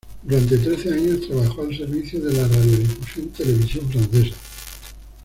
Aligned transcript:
Durante 0.23 0.57
trece 0.57 0.91
años 0.93 1.27
trabajó 1.27 1.61
al 1.61 1.77
servicio 1.77 2.19
de 2.21 2.33
la 2.33 2.47
Radiodifusión-Televisión 2.47 3.87
Francesa. 3.87 4.35